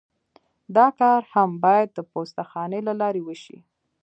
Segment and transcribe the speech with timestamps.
[0.75, 3.57] دا کار هم باید د پوسته خانې له لارې وشي